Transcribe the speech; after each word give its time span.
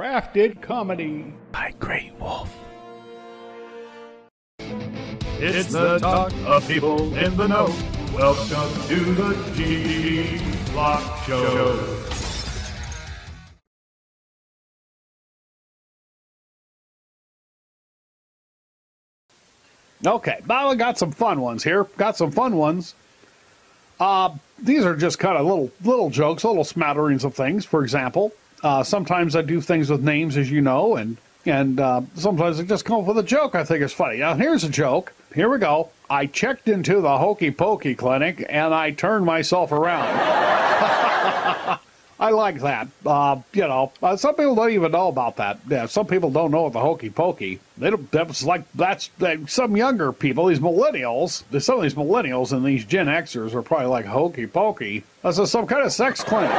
Crafted 0.00 0.62
comedy. 0.62 1.30
by 1.52 1.74
Great 1.78 2.14
Wolf. 2.18 2.50
It's 4.58 5.70
the 5.70 5.98
talk 5.98 6.32
of 6.46 6.66
people 6.66 7.14
in 7.18 7.36
the 7.36 7.46
know. 7.46 7.66
Welcome 8.14 8.88
to 8.88 8.96
the 9.12 9.52
G 9.54 10.40
Block 10.72 11.02
Show. 11.26 11.98
Okay, 20.06 20.40
now 20.48 20.68
I 20.68 20.76
got 20.76 20.96
some 20.96 21.12
fun 21.12 21.42
ones 21.42 21.62
here. 21.62 21.84
Got 21.98 22.16
some 22.16 22.30
fun 22.30 22.56
ones. 22.56 22.94
Uh, 24.00 24.30
these 24.58 24.82
are 24.86 24.96
just 24.96 25.18
kind 25.18 25.36
of 25.36 25.44
little 25.44 25.70
little 25.84 26.08
jokes, 26.08 26.44
little 26.44 26.64
smatterings 26.64 27.22
of 27.22 27.34
things. 27.34 27.66
For 27.66 27.82
example, 27.82 28.32
uh, 28.62 28.82
sometimes 28.82 29.36
I 29.36 29.42
do 29.42 29.60
things 29.60 29.90
with 29.90 30.02
names, 30.02 30.36
as 30.36 30.50
you 30.50 30.60
know, 30.60 30.96
and 30.96 31.16
and 31.46 31.80
uh, 31.80 32.02
sometimes 32.14 32.60
I 32.60 32.64
just 32.64 32.84
come 32.84 33.00
up 33.00 33.06
with 33.06 33.18
a 33.18 33.22
joke 33.22 33.54
I 33.54 33.64
think 33.64 33.82
is 33.82 33.92
funny. 33.92 34.18
Now 34.18 34.34
here's 34.34 34.64
a 34.64 34.68
joke. 34.68 35.12
Here 35.34 35.48
we 35.48 35.58
go. 35.58 35.88
I 36.08 36.26
checked 36.26 36.68
into 36.68 37.00
the 37.00 37.16
Hokey 37.18 37.50
Pokey 37.50 37.94
clinic 37.94 38.44
and 38.48 38.74
I 38.74 38.90
turned 38.90 39.24
myself 39.24 39.72
around. 39.72 40.08
I 42.20 42.30
like 42.32 42.60
that. 42.60 42.88
Uh, 43.06 43.40
you 43.54 43.62
know, 43.62 43.92
uh, 44.02 44.14
some 44.14 44.34
people 44.34 44.54
don't 44.54 44.72
even 44.72 44.92
know 44.92 45.08
about 45.08 45.36
that. 45.36 45.58
Yeah, 45.66 45.86
some 45.86 46.06
people 46.06 46.30
don't 46.30 46.50
know 46.50 46.68
the 46.68 46.78
hokey 46.78 47.08
pokey. 47.08 47.60
They 47.78 47.88
don't. 47.88 48.10
That's 48.10 48.44
like 48.44 48.70
that's 48.74 49.08
that, 49.20 49.48
some 49.48 49.74
younger 49.74 50.12
people. 50.12 50.46
These 50.46 50.60
millennials. 50.60 51.42
Some 51.62 51.76
of 51.78 51.82
these 51.82 51.94
millennials 51.94 52.52
and 52.52 52.62
these 52.62 52.84
Gen 52.84 53.06
Xers 53.06 53.54
are 53.54 53.62
probably 53.62 53.86
like 53.86 54.04
hokey 54.04 54.46
pokey. 54.46 55.02
That's 55.22 55.38
is 55.38 55.50
some 55.50 55.66
kind 55.66 55.82
of 55.82 55.92
sex 55.92 56.22
clinic. 56.22 56.50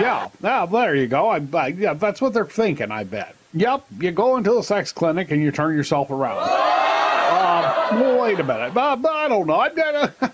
Yeah, 0.00 0.28
yeah. 0.42 0.66
There 0.66 0.94
you 0.94 1.06
go. 1.06 1.28
I, 1.28 1.40
I, 1.54 1.66
yeah, 1.68 1.94
that's 1.94 2.20
what 2.20 2.32
they're 2.32 2.44
thinking. 2.44 2.90
I 2.90 3.04
bet. 3.04 3.34
Yep. 3.54 3.84
You 4.00 4.10
go 4.10 4.36
into 4.36 4.52
the 4.52 4.62
sex 4.62 4.92
clinic 4.92 5.30
and 5.30 5.42
you 5.42 5.50
turn 5.50 5.74
yourself 5.74 6.10
around. 6.10 6.38
Uh, 6.38 8.18
wait 8.20 8.38
a 8.38 8.44
minute. 8.44 8.76
Uh, 8.76 8.96
I 9.08 9.28
don't 9.28 9.46
know. 9.46 9.54
I, 9.54 9.70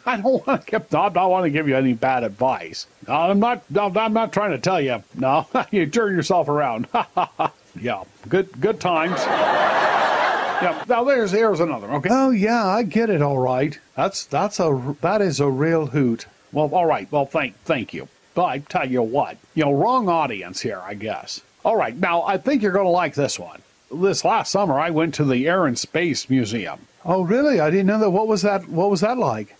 I 0.06 0.16
don't 0.20 0.46
want 0.46 0.64
to 0.64 0.70
give. 0.70 0.94
I 0.94 1.08
don't 1.08 1.30
want 1.30 1.44
to 1.44 1.50
give 1.50 1.68
you 1.68 1.76
any 1.76 1.92
bad 1.92 2.24
advice. 2.24 2.86
I'm 3.08 3.40
not. 3.40 3.62
I'm 3.76 4.12
not 4.12 4.32
trying 4.32 4.50
to 4.52 4.58
tell 4.58 4.80
you. 4.80 5.02
No, 5.14 5.46
you 5.70 5.86
turn 5.86 6.14
yourself 6.14 6.48
around. 6.48 6.88
yeah, 7.80 8.04
good. 8.28 8.60
Good 8.60 8.80
times. 8.80 9.20
Yeah. 9.20 10.84
Now 10.88 11.04
there's 11.04 11.30
here's 11.30 11.60
another. 11.60 11.90
Okay. 11.94 12.08
Oh 12.10 12.30
yeah, 12.30 12.66
I 12.66 12.82
get 12.82 13.10
it. 13.10 13.22
All 13.22 13.38
right. 13.38 13.78
That's 13.96 14.24
that's 14.24 14.60
a 14.60 14.96
that 15.00 15.20
is 15.20 15.40
a 15.40 15.48
real 15.48 15.86
hoot. 15.86 16.26
Well, 16.52 16.68
all 16.72 16.86
right. 16.86 17.10
Well, 17.10 17.26
thank 17.26 17.56
thank 17.64 17.92
you. 17.92 18.08
But 18.34 18.44
I 18.44 18.58
tell 18.58 18.88
you 18.88 19.02
what, 19.02 19.36
you 19.54 19.64
know, 19.64 19.72
wrong 19.72 20.08
audience 20.08 20.60
here, 20.60 20.80
I 20.84 20.94
guess. 20.94 21.40
All 21.64 21.76
right. 21.76 21.96
Now 21.96 22.22
I 22.22 22.36
think 22.36 22.62
you're 22.62 22.72
going 22.72 22.86
to 22.86 22.90
like 22.90 23.14
this 23.14 23.38
one 23.38 23.62
this 24.02 24.24
last 24.24 24.50
summer 24.50 24.78
I 24.78 24.90
went 24.90 25.14
to 25.14 25.24
the 25.24 25.46
Air 25.48 25.66
and 25.66 25.78
Space 25.78 26.28
Museum. 26.28 26.80
Oh, 27.04 27.22
really? 27.22 27.60
I 27.60 27.70
didn't 27.70 27.86
know 27.86 27.98
that. 27.98 28.10
What 28.10 28.28
was 28.28 28.42
that? 28.42 28.68
What 28.68 28.90
was 28.90 29.00
that 29.02 29.18
like? 29.18 29.54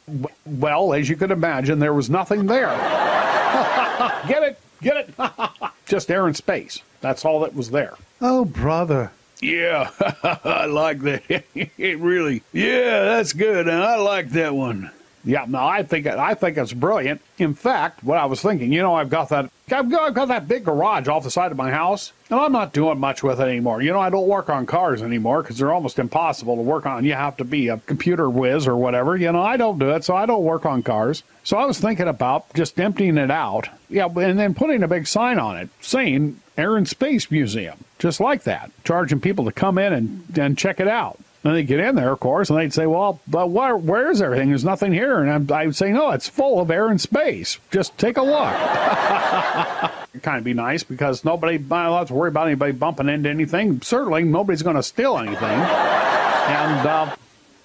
Well, 0.46 0.94
as 0.94 1.08
you 1.08 1.16
could 1.16 1.30
imagine, 1.30 1.78
there 1.78 1.92
was 1.94 2.08
nothing 2.08 2.46
there. 2.46 2.66
get 4.28 4.42
it? 4.42 4.58
Get 4.80 4.96
it? 4.96 5.14
Just 5.86 6.10
air 6.10 6.26
and 6.26 6.36
space. 6.36 6.82
That's 7.00 7.24
all 7.24 7.40
that 7.40 7.54
was 7.54 7.70
there. 7.70 7.94
Oh, 8.20 8.44
brother. 8.44 9.12
Yeah, 9.42 9.90
I 10.44 10.64
like 10.64 11.00
that. 11.00 11.22
it 11.54 11.98
really. 11.98 12.42
Yeah, 12.52 13.04
that's 13.04 13.34
good. 13.34 13.68
I 13.68 13.96
like 13.96 14.30
that 14.30 14.54
one. 14.54 14.90
Yeah, 15.24 15.46
no, 15.48 15.64
I 15.64 15.82
think 15.82 16.06
I 16.06 16.34
think 16.34 16.58
it's 16.58 16.72
brilliant. 16.72 17.20
In 17.38 17.54
fact, 17.54 18.04
what 18.04 18.18
I 18.18 18.26
was 18.26 18.42
thinking, 18.42 18.72
you 18.72 18.82
know, 18.82 18.94
I've 18.94 19.10
got 19.10 19.30
that 19.30 19.50
I've 19.72 19.90
got, 19.90 20.02
I've 20.02 20.14
got 20.14 20.28
that 20.28 20.46
big 20.46 20.64
garage 20.64 21.08
off 21.08 21.24
the 21.24 21.30
side 21.30 21.50
of 21.50 21.56
my 21.56 21.70
house, 21.70 22.12
and 22.28 22.38
I'm 22.38 22.52
not 22.52 22.74
doing 22.74 22.98
much 22.98 23.22
with 23.22 23.40
it 23.40 23.44
anymore. 23.44 23.80
You 23.80 23.92
know, 23.92 24.00
I 24.00 24.10
don't 24.10 24.28
work 24.28 24.50
on 24.50 24.66
cars 24.66 25.02
anymore 25.02 25.42
because 25.42 25.56
they're 25.56 25.72
almost 25.72 25.98
impossible 25.98 26.56
to 26.56 26.62
work 26.62 26.84
on. 26.84 27.06
You 27.06 27.14
have 27.14 27.38
to 27.38 27.44
be 27.44 27.68
a 27.68 27.78
computer 27.78 28.28
whiz 28.28 28.66
or 28.66 28.76
whatever. 28.76 29.16
You 29.16 29.32
know, 29.32 29.40
I 29.40 29.56
don't 29.56 29.78
do 29.78 29.90
it, 29.90 30.04
so 30.04 30.14
I 30.14 30.26
don't 30.26 30.44
work 30.44 30.66
on 30.66 30.82
cars. 30.82 31.22
So 31.44 31.56
I 31.56 31.64
was 31.64 31.80
thinking 31.80 32.08
about 32.08 32.52
just 32.52 32.78
emptying 32.78 33.16
it 33.16 33.30
out, 33.30 33.70
yeah, 33.88 34.06
and 34.06 34.38
then 34.38 34.54
putting 34.54 34.82
a 34.82 34.88
big 34.88 35.06
sign 35.06 35.38
on 35.38 35.56
it 35.56 35.70
saying 35.80 36.40
Air 36.58 36.76
and 36.76 36.86
Space 36.86 37.30
Museum, 37.30 37.78
just 37.98 38.20
like 38.20 38.42
that, 38.42 38.70
charging 38.84 39.20
people 39.20 39.46
to 39.46 39.52
come 39.52 39.78
in 39.78 39.94
and, 39.94 40.38
and 40.38 40.58
check 40.58 40.78
it 40.78 40.88
out. 40.88 41.18
And 41.44 41.54
they'd 41.54 41.66
get 41.66 41.78
in 41.78 41.94
there, 41.94 42.10
of 42.10 42.20
course, 42.20 42.48
and 42.48 42.58
they'd 42.58 42.72
say, 42.72 42.86
"Well, 42.86 43.20
but 43.28 43.50
where, 43.50 43.76
where 43.76 44.10
is 44.10 44.22
everything? 44.22 44.48
There's 44.48 44.64
nothing 44.64 44.92
here." 44.94 45.22
And 45.22 45.52
I 45.52 45.66
would 45.66 45.76
say, 45.76 45.92
"No, 45.92 46.10
it's 46.10 46.26
full 46.26 46.58
of 46.58 46.70
air 46.70 46.88
and 46.88 46.98
space. 46.98 47.58
Just 47.70 47.96
take 47.98 48.16
a 48.16 48.22
look." 48.22 49.92
It'd 50.14 50.22
kind 50.22 50.38
of 50.38 50.44
be 50.44 50.54
nice 50.54 50.82
because 50.82 51.22
nobody, 51.22 51.58
have 51.58 52.08
to 52.08 52.14
worry 52.14 52.28
about 52.28 52.46
anybody 52.46 52.72
bumping 52.72 53.10
into 53.10 53.28
anything. 53.28 53.82
Certainly, 53.82 54.24
nobody's 54.24 54.62
going 54.62 54.76
to 54.76 54.82
steal 54.82 55.18
anything, 55.18 55.42
and 55.42 56.86
uh, 56.86 57.16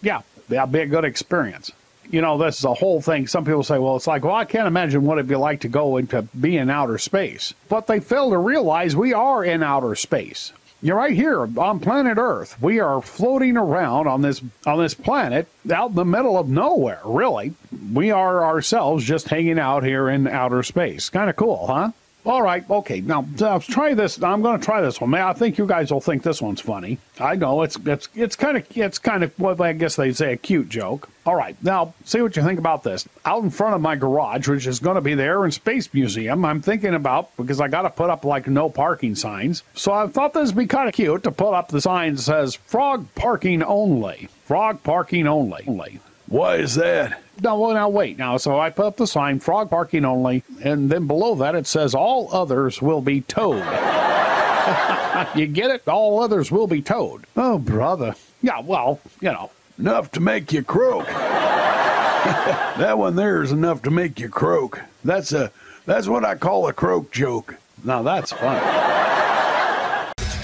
yeah, 0.01 0.21
that'd 0.49 0.73
be 0.73 0.79
a 0.79 0.85
good 0.85 1.05
experience. 1.05 1.71
You 2.09 2.21
know, 2.21 2.37
this 2.39 2.57
is 2.57 2.65
a 2.65 2.73
whole 2.73 3.01
thing. 3.01 3.27
Some 3.27 3.45
people 3.45 3.63
say, 3.63 3.77
"Well, 3.77 3.95
it's 3.95 4.07
like, 4.07 4.25
well, 4.25 4.35
I 4.35 4.43
can't 4.43 4.67
imagine 4.67 5.05
what 5.05 5.19
it'd 5.19 5.29
be 5.29 5.35
like 5.35 5.61
to 5.61 5.69
go 5.69 5.95
into 5.95 6.23
be 6.23 6.57
in 6.57 6.69
outer 6.69 6.97
space," 6.97 7.53
but 7.69 7.87
they 7.87 8.01
fail 8.01 8.31
to 8.31 8.37
realize 8.37 8.93
we 8.93 9.13
are 9.13 9.45
in 9.45 9.63
outer 9.63 9.95
space. 9.95 10.51
You're 10.81 10.95
right 10.95 11.13
here 11.13 11.41
on 11.57 11.81
planet 11.81 12.17
Earth. 12.17 12.61
We 12.61 12.79
are 12.79 13.01
floating 13.01 13.57
around 13.57 14.07
on 14.07 14.21
this 14.21 14.41
on 14.65 14.79
this 14.79 14.93
planet 14.93 15.47
out 15.69 15.89
in 15.89 15.95
the 15.95 16.05
middle 16.05 16.37
of 16.37 16.47
nowhere, 16.47 17.01
really. 17.03 17.53
We 17.93 18.11
are 18.11 18.45
ourselves 18.45 19.03
just 19.03 19.27
hanging 19.27 19.59
out 19.59 19.83
here 19.83 20.07
in 20.07 20.25
outer 20.25 20.63
space. 20.63 21.09
Kind 21.09 21.29
of 21.29 21.35
cool, 21.35 21.67
huh? 21.67 21.91
All 22.29 22.43
right, 22.43 22.63
okay. 22.69 23.01
Now 23.01 23.25
uh, 23.41 23.57
try 23.57 23.95
this. 23.95 24.21
I'm 24.21 24.43
going 24.43 24.59
to 24.59 24.63
try 24.63 24.81
this 24.81 25.01
one. 25.01 25.09
Man, 25.09 25.23
I 25.23 25.33
think 25.33 25.57
you 25.57 25.65
guys 25.65 25.91
will 25.91 25.99
think 25.99 26.21
this 26.21 26.39
one's 26.39 26.61
funny. 26.61 26.99
I 27.19 27.33
know 27.33 27.63
it's 27.63 27.75
it's 27.87 28.07
it's 28.13 28.35
kind 28.35 28.55
of 28.55 28.67
it's 28.77 28.99
kind 28.99 29.23
of 29.23 29.33
what 29.39 29.59
I 29.59 29.73
guess 29.73 29.95
they 29.95 30.13
say 30.13 30.33
a 30.33 30.37
cute 30.37 30.69
joke. 30.69 31.09
All 31.25 31.33
right, 31.33 31.57
now 31.63 31.95
see 32.05 32.21
what 32.21 32.35
you 32.35 32.43
think 32.43 32.59
about 32.59 32.83
this. 32.83 33.09
Out 33.25 33.41
in 33.41 33.49
front 33.49 33.73
of 33.73 33.81
my 33.81 33.95
garage, 33.95 34.47
which 34.47 34.67
is 34.67 34.79
going 34.79 34.93
to 34.93 35.01
be 35.01 35.15
the 35.15 35.23
Air 35.23 35.43
and 35.43 35.51
Space 35.51 35.91
Museum, 35.91 36.45
I'm 36.45 36.61
thinking 36.61 36.93
about 36.93 37.35
because 37.35 37.59
I 37.59 37.67
got 37.67 37.81
to 37.81 37.89
put 37.89 38.11
up 38.11 38.23
like 38.23 38.47
no 38.47 38.69
parking 38.69 39.15
signs. 39.15 39.63
So 39.73 39.91
I 39.91 40.05
thought 40.05 40.35
this 40.35 40.49
would 40.49 40.57
be 40.59 40.67
kind 40.67 40.87
of 40.87 40.93
cute 40.93 41.23
to 41.23 41.31
put 41.31 41.55
up 41.55 41.69
the 41.69 41.81
sign 41.81 42.13
that 42.13 42.21
says 42.21 42.53
"Frog 42.53 43.07
Parking 43.15 43.63
Only." 43.63 44.29
Frog 44.45 44.81
parking 44.81 45.27
only. 45.27 45.99
Why 46.25 46.55
is 46.55 46.73
that? 46.73 47.21
No, 47.41 47.59
well, 47.59 47.73
now 47.73 47.89
wait. 47.89 48.17
Now, 48.17 48.37
so 48.37 48.59
I 48.59 48.69
put 48.69 48.85
up 48.85 48.97
the 48.97 49.07
sign, 49.07 49.39
frog 49.39 49.69
parking 49.69 50.05
only, 50.05 50.43
and 50.61 50.89
then 50.89 51.07
below 51.07 51.35
that 51.35 51.55
it 51.55 51.67
says 51.67 51.95
all 51.95 52.29
others 52.33 52.81
will 52.81 53.01
be 53.01 53.21
towed. 53.21 53.57
you 55.35 55.47
get 55.47 55.71
it? 55.71 55.87
All 55.87 56.21
others 56.21 56.51
will 56.51 56.67
be 56.67 56.81
towed. 56.81 57.25
Oh, 57.35 57.57
brother. 57.57 58.15
Yeah, 58.41 58.59
well, 58.59 58.99
you 59.21 59.31
know. 59.31 59.51
Enough 59.77 60.11
to 60.11 60.19
make 60.19 60.51
you 60.51 60.63
croak. 60.63 61.07
that 62.25 62.97
one 62.97 63.15
there 63.15 63.41
is 63.41 63.53
enough 63.53 63.81
to 63.83 63.91
make 63.91 64.19
you 64.19 64.27
croak. 64.27 64.81
That's 65.05 65.31
a 65.31 65.51
that's 65.85 66.07
what 66.07 66.25
I 66.25 66.35
call 66.35 66.67
a 66.67 66.73
croak 66.73 67.11
joke. 67.11 67.55
Now 67.85 68.03
that's 68.03 68.33
fun. 68.33 68.61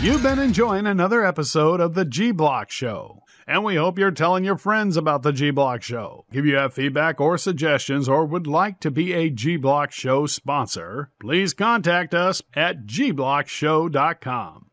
You've 0.01 0.23
been 0.23 0.39
enjoying 0.39 0.87
another 0.87 1.25
episode 1.25 1.81
of 1.81 1.95
the 1.95 2.05
G 2.05 2.31
Block 2.31 2.71
Show, 2.71 3.23
and 3.47 3.63
we 3.63 3.75
hope 3.75 3.99
you're 3.99 4.11
telling 4.11 4.43
your 4.43 4.57
friends 4.57 4.97
about 4.97 5.23
the 5.23 5.31
G 5.31 5.51
Block 5.51 5.81
Show. 5.83 6.25
If 6.31 6.45
you 6.45 6.55
have 6.55 6.73
feedback 6.73 7.21
or 7.21 7.37
suggestions 7.37 8.09
or 8.09 8.25
would 8.25 8.47
like 8.47 8.79
to 8.81 8.91
be 8.91 9.13
a 9.13 9.29
G 9.29 9.57
Block 9.57 9.91
Show 9.91 10.25
sponsor, 10.25 11.11
please 11.19 11.53
contact 11.53 12.13
us 12.13 12.41
at 12.53 12.85
gblockshow.com. 12.85 14.65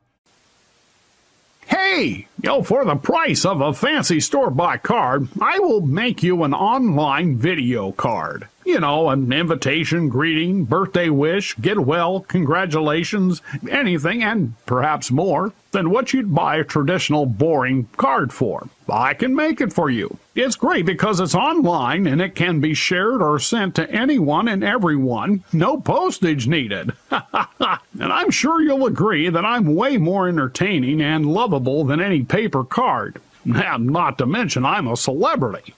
Hey, 1.67 2.27
yo, 2.43 2.63
for 2.63 2.85
the 2.85 2.97
price 2.97 3.45
of 3.45 3.61
a 3.61 3.73
fancy 3.73 4.21
store 4.21 4.51
bought 4.51 4.83
card, 4.83 5.29
I 5.41 5.59
will 5.61 5.81
make 5.81 6.23
you 6.23 6.43
an 6.43 6.53
online 6.55 7.37
video 7.37 7.93
card. 7.93 8.49
You 8.65 8.81
know, 8.81 9.11
an 9.11 9.33
invitation, 9.33 10.09
greeting, 10.09 10.65
birthday 10.65 11.09
wish, 11.09 11.57
get 11.57 11.81
well, 11.81 12.21
congratulations, 12.21 13.43
anything, 13.69 14.23
and 14.23 14.55
perhaps 14.67 15.11
more 15.11 15.53
than 15.73 15.91
what 15.91 16.13
you'd 16.13 16.35
buy 16.35 16.57
a 16.57 16.65
traditional 16.65 17.27
boring 17.27 17.89
card 17.97 18.33
for. 18.33 18.69
I 18.89 19.15
can 19.15 19.35
make 19.35 19.61
it 19.61 19.73
for 19.73 19.91
you. 19.91 20.19
It's 20.35 20.57
great 20.57 20.87
because 20.87 21.19
it's 21.19 21.35
online 21.35 22.07
and 22.07 22.21
it 22.21 22.35
can 22.35 22.61
be 22.61 22.75
shared 22.75 23.23
or 23.23 23.39
sent 23.39 23.75
to 23.77 23.91
anyone 23.91 24.49
and 24.49 24.63
everyone. 24.63 25.45
No 25.53 25.81
postage 25.81 26.47
needed. 26.47 26.93
and 27.11 28.13
I'm 28.13 28.31
sure 28.31 28.61
you'll 28.63 28.87
agree 28.87 29.29
that 29.29 29.45
I'm 29.45 29.75
way 29.75 29.97
more 29.97 30.29
entertaining 30.29 31.01
and 31.01 31.27
lovable 31.27 31.85
than 31.85 32.01
any 32.01 32.23
paper 32.23 32.65
card. 32.65 33.21
And 33.45 33.89
not 33.89 34.19
to 34.19 34.27
mention, 34.27 34.65
I'm 34.65 34.87
a 34.87 34.97
celebrity. 34.97 35.75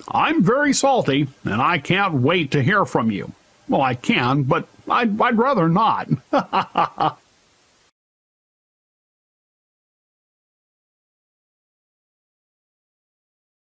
I'm 0.07 0.41
very 0.41 0.71
salty, 0.71 1.27
and 1.43 1.61
I 1.61 1.79
can't 1.79 2.13
wait 2.13 2.51
to 2.51 2.63
hear 2.63 2.85
from 2.85 3.11
you. 3.11 3.33
Well, 3.67 3.81
I 3.81 3.95
can, 3.95 4.43
but 4.43 4.65
I'd, 4.89 5.19
I'd 5.19 5.37
rather 5.37 5.67
not. 5.67 6.07